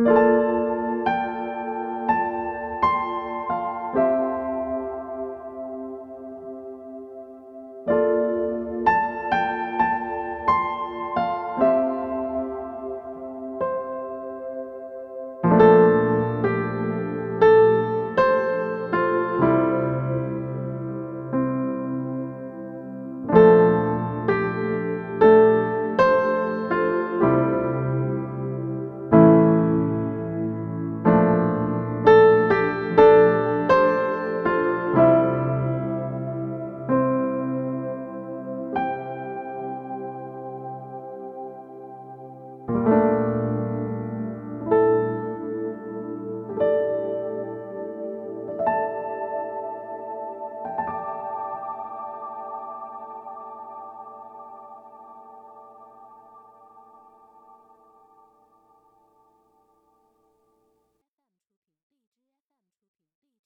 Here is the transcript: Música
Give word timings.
Música 0.00 0.59